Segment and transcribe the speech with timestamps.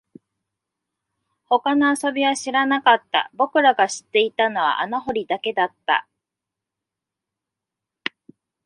[1.47, 6.07] 他の遊びは知らなかった、僕らが知っていたのは穴掘りだけだった